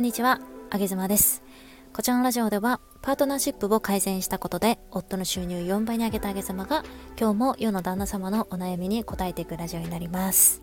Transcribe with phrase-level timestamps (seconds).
[0.00, 1.42] こんにちは、あげずまです。
[1.92, 6.84] こちらのラジオでは、パートナーシップを改善したことで、夫の収入4倍に上げたあげずまが、
[7.20, 10.62] 今日も世の旦那様のお悩みに答えていくラジオになります。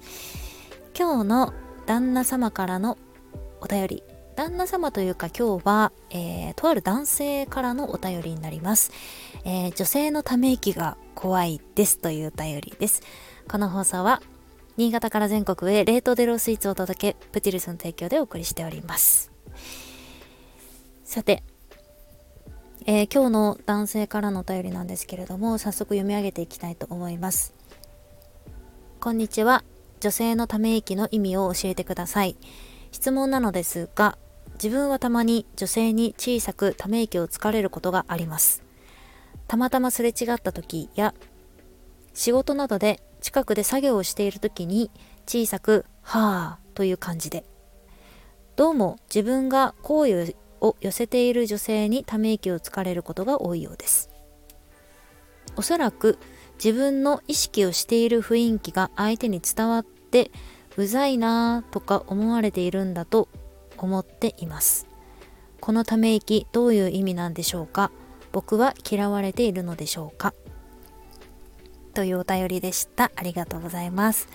[0.98, 1.54] 今日の
[1.86, 2.98] 旦那様からの
[3.62, 4.04] お便り、
[4.36, 8.92] 旦那様というか今日は、えー、とある男性からのお便りになります。
[9.46, 13.04] えー、女性のため息が怖いですというお便りです。
[13.48, 14.20] この放送は
[14.78, 19.32] 新潟から全国へ冷凍デロースイーツをお届け、プティルスの提供でお送りしております。
[21.04, 21.42] さて、
[22.86, 27.56] えー、今日の男性からのお便りなんですけれども、早速読み上げていきたいと思います。
[29.00, 29.64] こんにちは。
[30.00, 32.38] 女性のため息の意味を教えてください。
[32.92, 34.20] 質問なのですが、
[34.64, 38.62] 自分はたまに女性に小さくため息をつかれることがあります。
[39.48, 41.16] たまたますれ違った時や、
[42.14, 44.92] 仕事などで近くで作業をしている時に
[45.26, 47.44] 小さく「はあ」という感じで。
[48.56, 54.10] どうも自分が好意を寄せている女性にため息をつかれることが多いようです。
[55.56, 56.18] おそらく
[56.64, 60.32] 自分の意識をしている雰囲気が相手に伝わって
[60.76, 63.28] うざいなぁとか思われているんだと
[63.78, 64.88] 思っています。
[65.60, 67.92] このため息どういう意味なんでしょうか？
[68.32, 70.34] 僕は嫌われているのでしょうか？
[71.98, 73.12] というお便りでした。
[73.16, 74.30] ありがとうございます。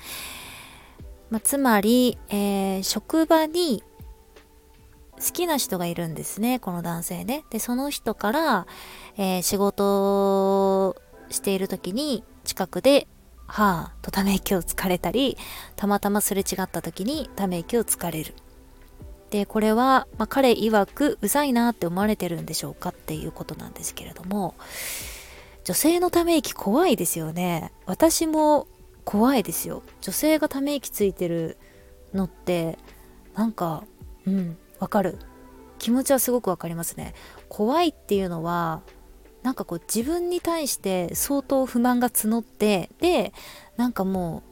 [1.30, 3.84] まあ、つまり、えー、職場に
[5.14, 7.44] 好きな人がいるんですね、この男性ね。
[7.50, 8.66] で、その人から、
[9.16, 10.96] えー、仕事を
[11.30, 13.06] している時に近くで、
[13.46, 15.38] はあ、とため息をつかれたり、
[15.76, 18.34] たまたますれ違った時にため息をつかれる。
[19.30, 24.56] で、これは、まあ、彼曰くうざいなって思われてるんでしょうかっていうことなんですけれども、
[25.64, 27.72] 女性のため息怖いですよね。
[27.86, 28.66] 私も
[29.04, 29.82] 怖いですよ。
[30.00, 31.56] 女性がため息ついてる
[32.12, 32.78] のって
[33.34, 33.84] なんか
[34.26, 35.18] うんわかる。
[35.78, 37.14] 気持ちはすごくわかりますね。
[37.48, 38.82] 怖いっていうのは
[39.42, 43.32] なんかこう自分に対して相当不満が募ってで
[43.76, 44.42] なんかも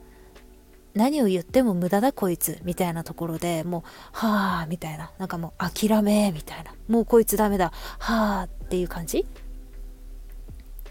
[0.95, 3.83] う何を言っても無駄だこいつみたいなところでもう
[4.13, 5.13] はあみたいな。
[5.19, 6.73] なんかもう諦めみたいな。
[6.89, 7.73] もうこいつダメだ。
[7.99, 9.27] はあっていう感じ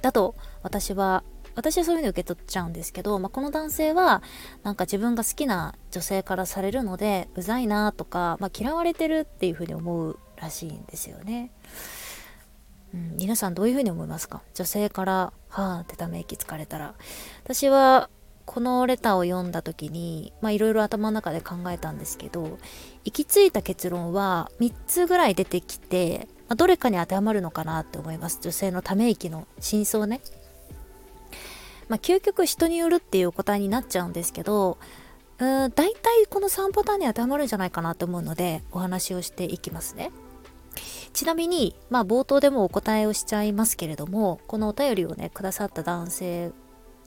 [0.02, 1.24] だと私は
[1.56, 4.24] 私はそういうの受け取っちゃうんですけど、まあ、この男性は
[4.64, 11.52] なんか自分が好きな女性からされるのでうざいなとか、まあ、嫌われてるっていうふうに思うらしいんですよね。
[12.94, 14.42] うん、皆さんどういうふうに思いますか？
[14.54, 16.96] 女性から「はあ」ってため息つかれたら
[17.44, 18.10] 私は
[18.46, 22.58] このレターを読んだ時にいろいろ頭の中で考えたんですけど
[23.06, 28.40] 行き着いた結論は3つぐらい出てきてまあ、どれかに当てはまるのかなって思います。
[28.42, 30.20] 女性のため息の真相ね。
[31.90, 34.78] まあ究極人によるっていう答えになっちゃうんですけど
[35.40, 40.12] うーん大体この3パターンに当てはまるんじゃないかなと思うのでお話をしていきますね。
[41.12, 46.52] ちなみに、まあ、冒頭でもお答えをしちゃいますけれどもこのお便りをねくださった男性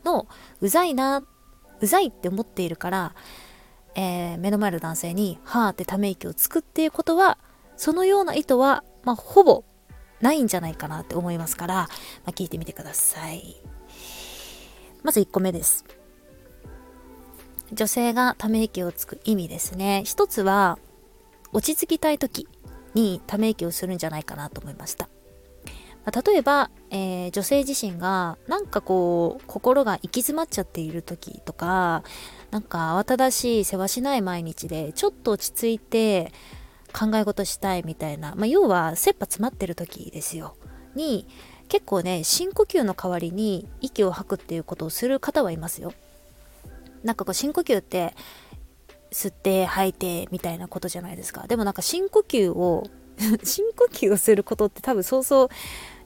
[0.04, 0.26] の
[0.60, 1.22] うざいな
[1.80, 3.14] うざいって思っているから、
[3.94, 7.38] えー、目の前の男性に「はあ」ってため息をつくっていうことは
[7.76, 9.64] そのような意図はまあ、ほぼ
[10.20, 11.88] ないんじゃないかなって思いますから、ま
[12.26, 13.56] あ、聞いてみてください。
[15.02, 15.84] まず1個目です。
[17.72, 20.02] 女性がため息をつく意味ですね。
[20.04, 20.78] 一つは、
[21.52, 22.48] 落ち着きたい時
[22.94, 25.08] にため息をするんじゃないかなと思いました。
[26.04, 32.02] まあ、例えば、えー、女性自身がなんかこう心が行き詰まっちゃっている時とか
[32.50, 36.32] なんか慌ただしい世話しない毎日でちょっと落ち着いて
[36.92, 40.56] 考え事したいみたいな、まあ、要は切羽詰まってる時ですよ。
[40.94, 41.26] に
[41.68, 45.92] 結構ね深呼吸の代わりに息を吐くっていうことをする方はいますよ。
[47.02, 48.14] なんかこう深呼吸って
[49.10, 51.46] 吸って吐いてみたいなことじゃないですか。
[51.46, 52.84] でもなんか深呼吸を
[53.44, 55.48] 深呼吸をすることって多分そうそう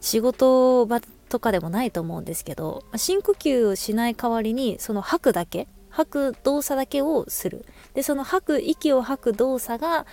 [0.00, 7.64] 仕事場とかでもないと思うんですけど深呼吸をしない代わりにその吐くだけ吐く動作だけをする。
[7.94, 10.06] でその吐く息を吐く動作が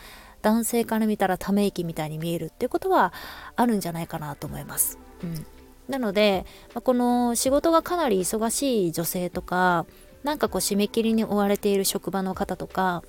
[0.43, 3.11] 男性から見たらため息みたいに見えるっていうことは
[3.55, 4.99] あるんじゃないかなと思います。
[5.23, 5.45] うん、
[5.87, 6.45] なので、
[6.75, 9.85] まあ、この仕事がかなり忙しい女性とか
[10.23, 13.03] なんかこう締め切りに追われている職場の方とか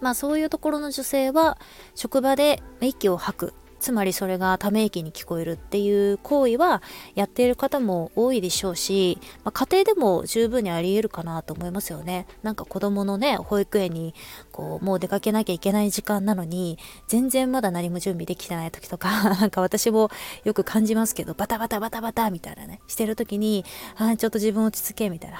[0.00, 1.58] まあそういうところの女性は
[1.94, 6.82] 職場で息を吐くつまりそれがため息に聞こえるっていう行為は
[7.16, 12.26] やっている方も多いでしょうし、まあ、家庭でも十分にあり得るかなと思いますよね。
[12.42, 14.14] なんか子供のね、保育園に
[14.52, 20.10] こうもう出かけなきゃいけない時間なのに全然まだ何も準備できてない時とか、 なんか私も
[20.44, 23.64] よく感じますけど、バタバタバタバタみたいなね、してる時に、
[23.96, 25.38] あちょっと自分落ち着けみたいな、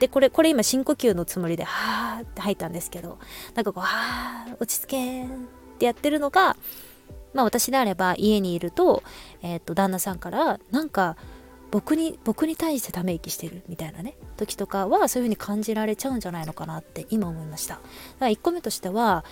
[0.00, 3.18] で、これ、これ今深呼吸のつもりで、はーって吐いたんですけど
[3.54, 5.26] なんかこうはあ落ち着け
[5.78, 6.56] ってやってるのが
[7.32, 9.02] まあ私であれば家にいると,、
[9.42, 11.16] えー、と旦那さんからなんか
[11.70, 17.74] 僕に僕に対してため息してるみたいなね時とかはそういう風に感じられちゃうんじゃないのかなって今思いました。
[17.74, 17.84] だか
[18.20, 19.24] ら1個目としては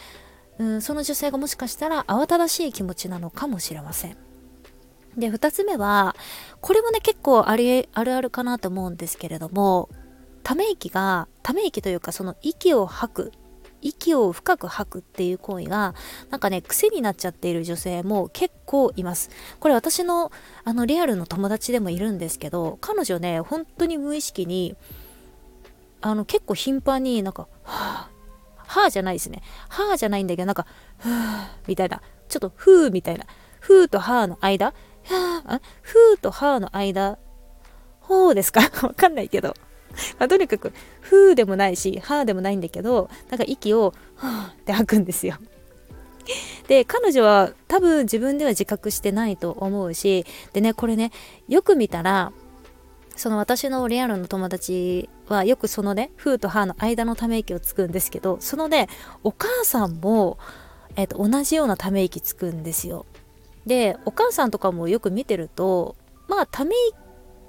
[0.59, 4.17] うんその女性がもしかしたら慌ただしい気持ちなのかもしれません。
[5.17, 6.15] で2つ目は
[6.61, 9.89] これもね結構ありあるあるかなと思うんですけれども
[10.43, 13.33] ため息がため息というかその息を吐く
[13.87, 15.95] 息を深く吐くっていう行為が
[16.31, 19.31] なんかね癖になっちゃっている女性も結構います
[19.61, 20.33] これ私の
[20.65, 24.77] あのリアルの友達でもいるんですけど彼女ね本当に無意識に
[26.01, 28.11] あの結構頻繁になんか「はあ」
[28.69, 29.43] はあじゃないですね。
[29.69, 30.67] はあじゃないんだけど、なんか、
[30.99, 32.03] ふーみたいな。
[32.29, 33.25] ちょっとふーみたいな。
[33.61, 34.75] ふーとはーの間
[35.09, 37.17] あふーとはーの間
[38.01, 38.61] ほうですか？
[38.87, 39.55] わかんないけど。
[40.19, 45.37] まあ、とにかく、ふーでもないし、はーでもないんだけど、なんか息を、はーって吐くんですよ。
[46.69, 51.13] で、彼女は多分自分では自覚してないと思うし、でね、これね、
[51.49, 52.33] よく見たら、
[53.17, 58.89] その私のリアルの友達はよくそのね、フーとハーの間のため息をつくんですけど、そのね、
[59.23, 60.39] お母さんも、
[60.97, 63.07] えー、と同じようなため息つくんですよ。
[63.65, 65.97] で、お母さんとかもよく見てると、
[66.29, 66.97] まあ、ため息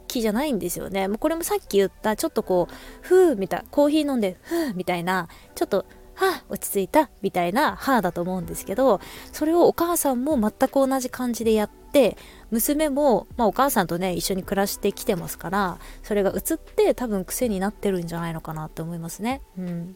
[0.07, 1.07] じゃないんですよね。
[1.07, 5.85] もうこれもさっき言った、ちょっとこう、ふーみたいな、コーヒー飲んで、ふーみたいな、ちょっと
[6.17, 8.99] はあ、落ち着いたみたいなはあだと思うんですけど
[9.31, 12.17] それをお母さんも全く同じ感じでやって
[12.49, 19.41] 娘も、まあ、お母さんとね一緒に暮らしてきてますからそれが移って多分癖になってるんじゃないのかなって思いますね。
[19.59, 19.95] うん、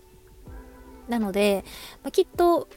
[1.10, 1.66] なので、
[2.04, 2.68] まあ、きっと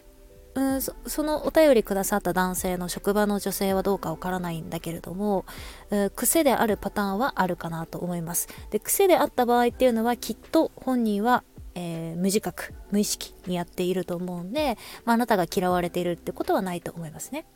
[0.54, 5.44] うんそのお便りくださった男性の職場の女性はどうかわからないんだけれども、
[5.90, 8.48] う癖であるパターンはあるかなと思います。
[8.70, 11.42] で癖であった場合っていうのはきっと本人は
[11.76, 17.46] えー、無自覚無意識にやっていると思うんで、まあ、なたが嫌われているってことはないと思いますね。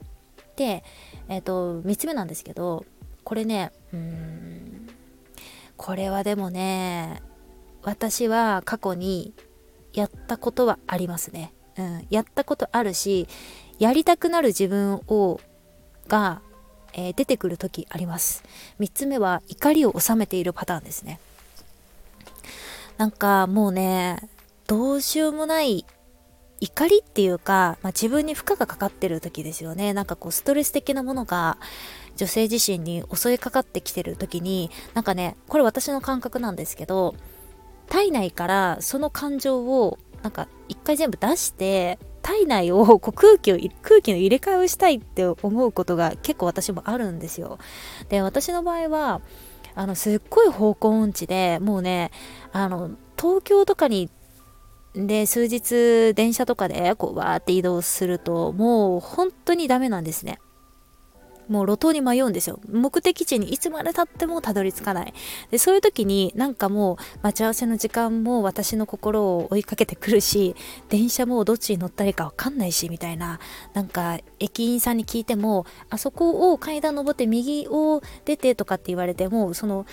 [0.56, 0.82] で、
[1.28, 2.84] えっ、ー、と3つ目なんですけど
[3.22, 4.88] これねうん
[5.76, 7.22] これはでもね
[7.82, 9.32] 私は過去に
[9.94, 11.52] やったことはありますね。
[11.78, 13.28] うん、やったことあるし
[13.78, 15.40] やりたくなる自分を
[16.08, 16.42] が、
[16.92, 18.42] えー、出てくる時あります。
[18.80, 21.20] 3つ目は怒りを収めているパターンですね。
[22.96, 24.28] なんかもうね、
[24.66, 25.86] どうしようもない
[26.60, 29.94] 怒りっていうか、まあ、自分に負荷がかかってる時ですよね。
[29.94, 31.58] なんかこうストレス的なものが
[32.16, 37.14] 女性自身に襲いかかってきてる時に、なんかね、これ私の感覚なんですけど、
[37.88, 47.58] 体内からその感情をなんか一回全部出して体内をこう空気を空気の入れ替えをしたいって思うことが結構私もあるんですよ。
[48.08, 49.20] で私の場合は
[49.74, 52.10] あのすっごい方向音痴でもうね
[52.52, 54.10] あの東京とかに
[54.94, 60.40] で数日電車とかでこうわーって移動するともう本当にダメなんですね
[61.48, 62.60] もう路頭に迷うんですよ。
[62.70, 65.14] 目的地にいつまで経ってもたどり着かない。
[65.50, 70.54] で、そういう時になんかもう待ち合わせの時間も私の心を追いかけてくるし、
[70.88, 73.40] 電車もどっちに乗ったらいいかわかんないし、みたいな。
[73.74, 79.86] なんか駅員さんに聞いても、あそこを階段登って右を出てとかって言われても、その、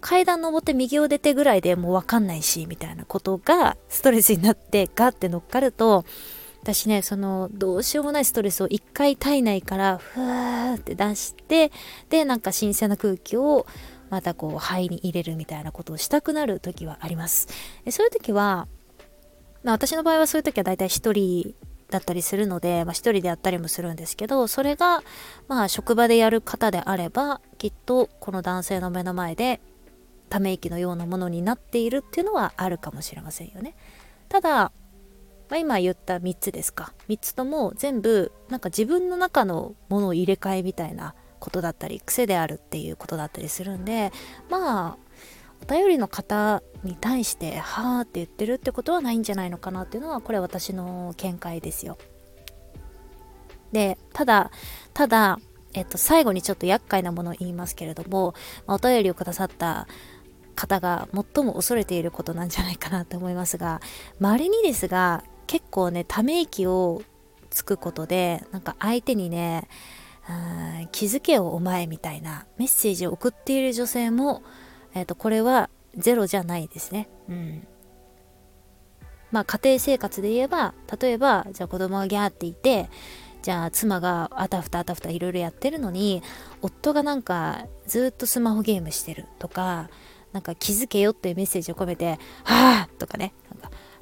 [0.00, 6.04] 階段登って右を出てぐらいでもうわかんないし、みたいなことがストレスになってガッて乗っかると、
[6.62, 11.72] 私ねそのどうしようもないストレスを一回体内からふーって出して
[12.10, 13.66] でなんか新鮮な空気を
[14.10, 17.48] またこう肺に入れるみたいなことをしたくなる時はあります。
[17.84, 18.68] でそういう時は、
[19.62, 21.54] まあ、私の場合はそういう時は大体一人
[21.90, 25.02] だったりするので、まあ、一人でやったりもするんですけどそれが
[25.46, 29.60] まあ職場でやる方であればきっとこの男性の目の前で
[30.28, 33.74] ため息のようなものになっているっていうのはあるかもしれませんよね。
[34.28, 34.72] ただ
[35.48, 44.12] まあ、今言った3つですか3つとも全部なんか自分の中のものを入れ替えみたいなことだったり癖であるっていうことだったりするんで
[44.50, 44.98] まあ
[45.62, 51.98] お便りの方に対して「はあ」って言ってるってことはないんじゃないのかなっていうのはこれ私の見解ですよ。
[53.72, 54.50] でただ
[54.94, 55.38] ただ
[55.74, 58.34] えっと最後にちょっと厄介なものを言いますけれども、
[58.66, 59.86] まあ、お便りをくださった
[60.54, 63.80] 方が最も恐れていることなんじゃないかなと思いますが
[64.18, 67.02] 稀にですが結構ねため息を
[67.50, 69.66] つくことでなんか相手にね
[70.92, 74.42] 気づけよお前みたいなメッセージを送っている女性も、
[74.94, 77.08] えーと、これはゼロじゃないですね。
[77.28, 77.66] うん
[79.30, 82.88] まあ家庭生活で言えば例えばじゃあ子供がギャーっていて
[83.42, 86.22] じゃあ妻があたふたあたふたいろいろやってるのに
[86.62, 89.90] 夫がなんかずっとスマホゲームしてるとか
[90.32, 93.34] なんか気づけよっていうメッセージを込めて「はあ!」とかね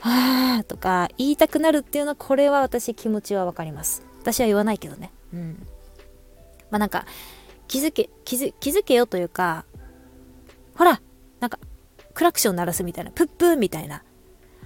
[0.04, 4.02] なんかはあとか言いたくなるっていうのはこれは私気持ちはわかります。
[4.20, 5.12] 私は言わないけどね。
[5.32, 5.66] うん。
[6.70, 7.06] まあなんか
[7.68, 9.64] 気づけ気づ気づけよというか
[10.74, 11.00] ほら
[11.40, 11.58] なんか
[12.14, 14.02] クラクション鳴らすみたいなプップーみたいな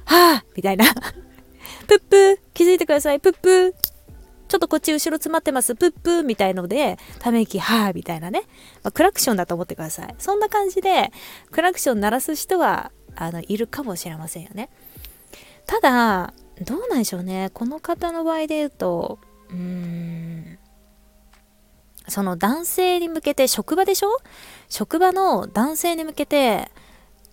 [0.04, 0.84] はあみたいな。
[1.86, 3.74] プップー気づいてくださいプップー。
[4.48, 8.42] ちょっとこっち後ろ詰まってますプップーみたいのでため息はあみたいなね、
[8.82, 10.14] まあ、クラクションだと思ってください。
[10.18, 11.12] そんな感じで
[11.52, 14.68] クラクション鳴らす人はあのいるかもしれませんよね。
[15.70, 16.34] ただ
[16.64, 17.52] どうなんでしょうね。
[17.54, 20.58] この方の場合で言うとうーん。
[22.08, 24.08] その男性に向けて職場でしょ？
[24.68, 26.72] 職場の男性に向けて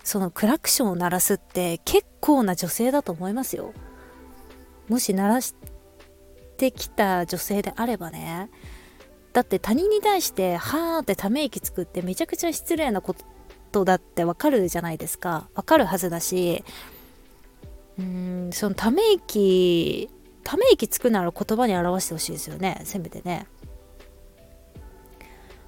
[0.04, 3.74] そのクラクションを鳴らすって結構な女性だと思いますよ。
[4.88, 5.56] もし鳴らし
[6.58, 8.52] てきた女性であればね。
[9.34, 13.16] だって他人に対して「はーってため息つくってめちゃくちゃ失礼なこ
[13.72, 15.50] とだってわかるじゃないですか。
[15.56, 16.64] わかるはずだし
[18.00, 20.10] うんそのため息
[20.44, 22.82] ため息つくなら言葉に表してほしいですよね。
[22.84, 23.48] せめてね。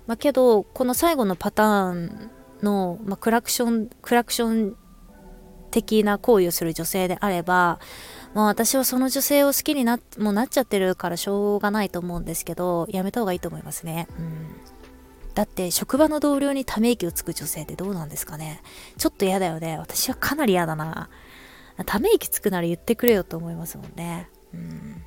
[0.08, 2.32] まあけどこの最後のパターン
[2.64, 4.76] の、まあ、クラクションクラクション
[5.72, 7.80] 的な行為をする女性であれば
[8.34, 14.08] まあ私はその女性を好きになもうなっちゃってるからしょうがないと思うんですけどやめた方がいいと思いますね。
[14.18, 14.48] うん。
[15.36, 18.62] だって職場の同僚にため息をつく女性ってどうなんですかね。
[18.98, 19.78] ちょっと嫌だよね。
[19.78, 21.10] 私はかなり嫌だな。
[21.86, 24.30] ため息つくなら言ってくれよと思いますもんね。
[24.54, 25.04] うん。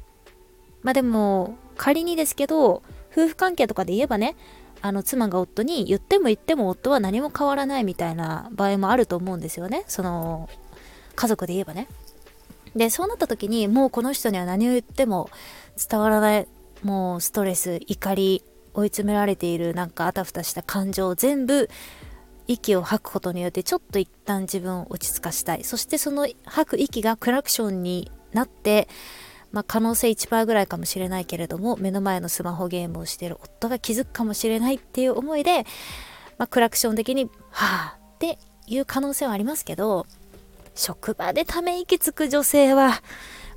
[0.82, 4.36] まあでも、仮にですけど、夫婦関係とかで言えばね、
[4.80, 9.84] あの妻が夫に言っても言っても夫は何も変わらないみたいな場合もあると思うんですよね。
[9.86, 10.48] その、
[11.14, 11.88] 家族で言えばね。
[12.74, 15.30] で、そうなった時に、もうこの人には何を言っても
[15.88, 16.48] 伝わらない、
[16.82, 18.42] もうストレス、怒り、
[18.74, 21.68] 追い詰められているなんかあたふたした感情全部
[22.48, 25.64] 息を吐くことによってちょっと一旦自分を落ち着かしたい。
[25.64, 28.88] そしてその吐く息がクラクションになって、
[29.52, 35.64] まあ、可能性1%ぐらいかもしれないけれども目の前のスマホゲームをしている夫が気づくかもしれないっていう思いで、
[36.38, 40.06] まあ、クラクション的に「はあ」っていう可能性はありますけど
[40.74, 43.02] 職場でため息つく女性は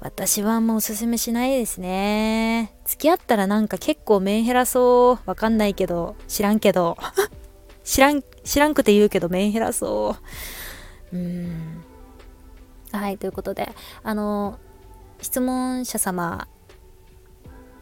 [0.02, 2.74] 私はもうおすすめしないですね。
[2.86, 5.20] 付き合ったらなんか結構メンヘラそう。
[5.26, 6.98] わかんないけど知らんけど。
[7.86, 10.18] 知らん、知らんくて言うけどメンヘラそ
[11.14, 11.16] う。
[11.16, 11.84] うん。
[12.92, 13.70] はい、ということで、
[14.04, 14.60] あの、
[15.22, 16.48] 質問者様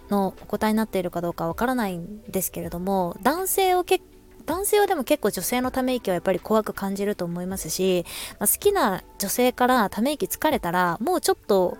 [0.09, 4.03] のお答えになっているかどうかわからないんですけれども、男性を結
[4.45, 8.05] 男性はでも結構女性のため息はやっぱり怖く感じると思いますし、
[8.39, 11.77] まあ、好きな女性からため息疲れたらもうちょっと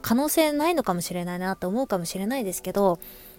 [0.00, 2.98] 可能性ないのかもしれないなと思うかもしれないですけど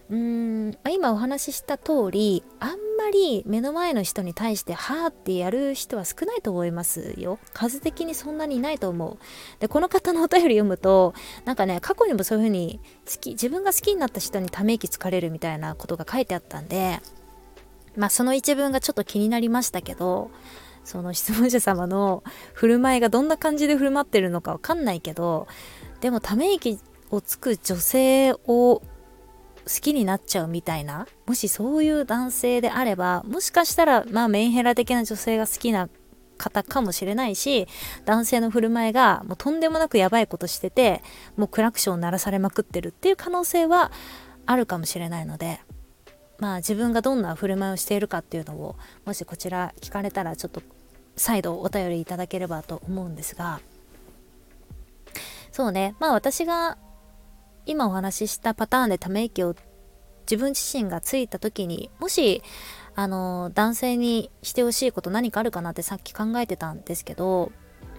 [0.10, 7.40] うーん今お話しした通りあんまり目の前の人に対してはーってやる人は少ないと思いますよ。
[7.54, 9.18] 数的にそんなにいないと思う。
[9.60, 11.14] でこの方のお便り読むと
[11.46, 12.80] なんかね過去にもそういう風に
[13.12, 17.00] 好き自分が好きになった人にため息つかれるみたいなことが書いてあったんで
[17.96, 20.32] まあその一文がちょっと気になりましたけど
[20.84, 25.48] その質問者様の振る舞いがどんな感じで振る舞ってるのかわかんないけど
[26.00, 26.80] でもため息
[27.12, 28.82] をつく女性を
[29.66, 35.90] 好きになっちゃうみたいなもしそういう男性であればもしかしたらまあメンヘラ的な女性が好きな
[36.38, 37.68] 方かもしれないし
[38.06, 41.04] 男性の振る舞いがもうとんでもなくやばいことしてて
[41.38, 43.92] もうクラクション鳴らされまくってるっていう可能性は
[44.48, 45.60] あるかもしれないので
[46.40, 48.76] まあ自分がどんな振る舞いをしているかっていうのを
[49.06, 50.64] もしこちら聞かれたらちょっと
[51.16, 53.62] 再度お便りいただければと思うんですが。
[55.52, 55.96] そうね。
[56.00, 56.78] まあ私が
[57.66, 59.56] 今お話ししたパターンでため息を
[60.22, 62.42] 自分自身がついた時にもし
[62.96, 67.52] あの男性にしてほしいこと何かあるかなってさっき考えてたんですけど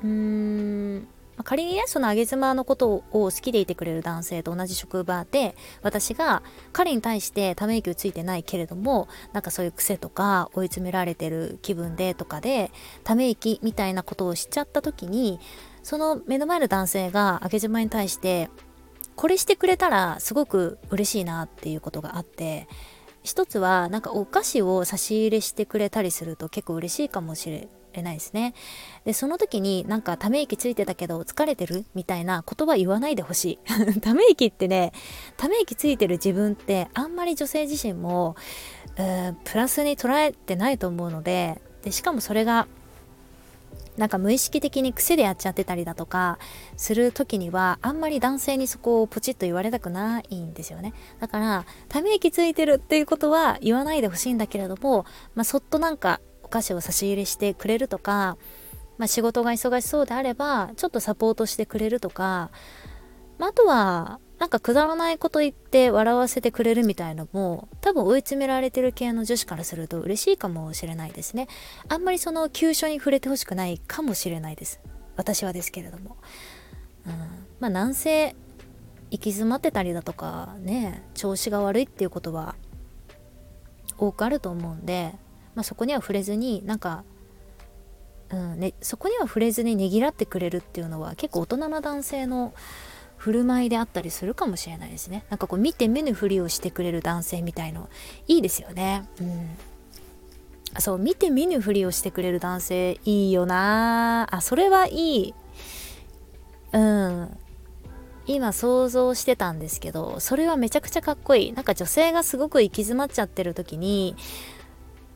[0.03, 1.09] うーん
[1.45, 6.43] 仮にねその上げ妻のことを好きでいてくれる男性と同じ職場で私が
[6.73, 12.71] 彼に対してため息をついてないけれどもなんかそういう癖とか追い詰められてる気分でとかで
[13.03, 15.41] ため息みたいなことをしちゃった時に
[15.83, 18.51] その目の前の男性が上げ妻に対して
[19.17, 22.69] これしてくれたらすごく嬉しいなっていうことがあって
[23.23, 27.69] 一つはなんかお菓子を差し入れしてくれたりすると結構嬉しいかもしれ
[28.03, 28.55] ないですね。
[29.05, 33.61] でその時になんかため息ついてたけど疲れてるみたいな言葉言わないでほし
[33.95, 34.01] い。
[34.01, 34.93] ため息ってね
[35.37, 38.35] ため息ついてる自分ってあんまり女性自身も
[39.45, 42.67] プラスに捉えてないと思うのででしかもそれが
[43.97, 46.39] なんか無意識的に癖でやっちゃってたりだとか
[46.77, 50.95] する時にはあんまり男性にそこをポチッと言われたくないんですよね。
[51.21, 58.37] だからため息ついてるっていうことは言わないでほしいんだけれども、まあ、そっとなんかお菓子を差し入れしてくれるとか
[58.99, 62.51] まあ、仕事が忙しそうであればちょっとサポートしてくれるとか、
[63.39, 71.47] まあ、あとはなんかくだらないこと言って笑わせてくれるみたいのも多分追い詰められてる系の女子からすると嬉しいかもしれないですね。
[71.89, 74.81] あんまりその急所に触れてほしくないかもしれないです。
[75.15, 76.17] 私はですけれども、
[77.07, 77.13] うん、
[77.61, 78.35] まあ男性
[79.13, 82.57] 行き詰まってたりだとかね調子が悪いっていうことは
[83.97, 85.15] 多くあると思うんで、
[85.55, 87.05] まあ、そこには触れずになんか、
[88.31, 92.53] うんね、そこには触れずにねぎらってくれるっていうのは結構大人な男性の
[93.23, 95.25] 振る舞いであったりするかもしれないですね。
[95.31, 97.89] なんかこう見て見ぬふりをしてくれる男性みたいの。
[98.27, 99.09] いいですよね。
[99.21, 99.51] うん。
[100.81, 104.27] そう見て見ぬふりをしてくれる男性いいよな。
[104.35, 105.35] あそれはいい。
[106.73, 107.39] うん。
[108.27, 111.53] 今想像してたんですけどそれはめちゃくちゃかっこいい。
[111.53, 114.17] なんか女性がすごく行き詰まっちゃってる時に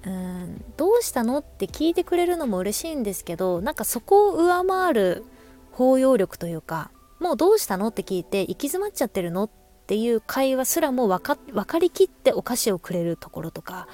[0.06, 5.24] うんどうしたのって聞いてくれるのも嬉しいんですけどなんかそこを上回る
[5.72, 6.92] 包容力というか
[7.26, 7.88] もうどうしたの？
[7.88, 9.44] って聞いて行き詰まっちゃってるの？
[9.44, 9.50] っ
[9.86, 13.88] ていう会話すらも分か分かりきってお菓子をくれるところとか。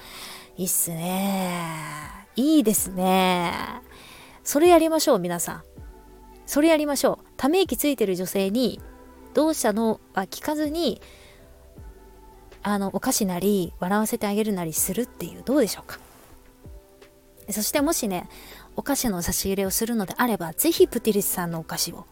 [0.55, 1.59] いいっすね。
[2.35, 3.53] いいですね。
[4.43, 5.63] それやりましょう皆さん。
[6.45, 7.25] それやりましょう。
[7.37, 8.79] ため息ついてる女性に
[9.33, 9.99] どうしたの？
[10.13, 11.01] は聞かずに
[12.61, 15.43] あのお菓子なり笑わせてあげるなりするっていう。
[15.43, 15.99] どうでしょうか？
[17.49, 18.29] そしてもしね
[18.75, 22.05] お菓子の差し入れをするのであればぜひプティリスさんのお菓子を。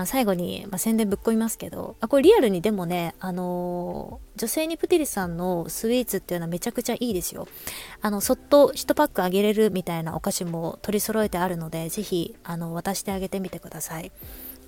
[0.00, 7.48] あ最後に、まあ、宣伝ぶっ込みますけどあこれリアルにでもね、あのー、女性にプティリスさんのスイーツっていうのはめちゃくちゃいいですよ。
[8.00, 14.12] あのそっと1パックあげれるみたいなお菓子も取り揃えてあるのでぜひあの渡してあげてみてください。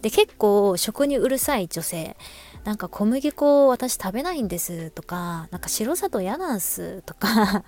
[0.03, 2.17] で結構食にうるさい女性。
[2.65, 7.65] なんか小麦粉私食べないんですとかなんか白砂糖嫌なんすとか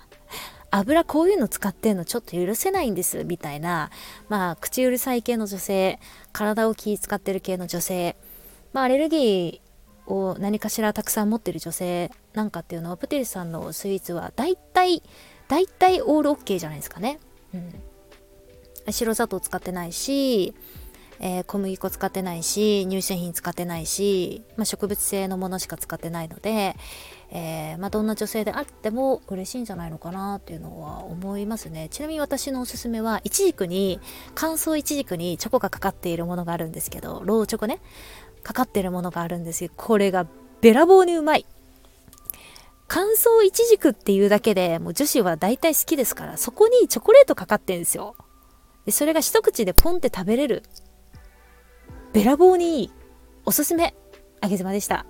[0.75, 3.91] 油こういうの使ってんのちょっと許せないんですみたいな。
[4.27, 5.99] まあ口うるさい系の女性
[6.31, 8.15] 体を気使ってる系の女性。
[8.73, 15.03] まあアレルギーを何かしらたくさん持ってる女性なんかっていうのはプテルさんのスイーツは大体
[15.47, 17.19] 大体オールオッケーじゃないですかね。
[17.53, 20.55] うん、白砂糖使ってないし
[21.25, 26.75] えー、小麦粉使ってないし乳製品使ってないし、まあ、植物性のものしか使ってないので、
[27.35, 31.89] えー、まあ、どんな女性であっても嬉しいんじゃないのかなっていうのは思いますね。
[31.89, 33.99] ちなみに私のおすすめはイチジクに
[34.35, 37.81] 乾燥イチジクにチョコがかかっているものがあるんですけどローチョコね。
[38.43, 40.27] かかっているものがあるんですけどこれが
[40.61, 41.47] べらぼうにうまい。
[42.87, 48.15] 乾燥イチジクっていうだけでもう女子は大体好きですからそこにチョコレートかかってるんですよ。
[48.85, 50.61] でそれが一口でポンって食べれる。
[52.11, 52.91] べらぼうにいい
[53.43, 53.95] おすすめ
[54.39, 55.07] あげずまでした。